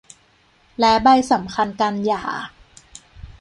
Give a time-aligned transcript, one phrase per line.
[0.79, 2.23] และใบสำคัญการหย่า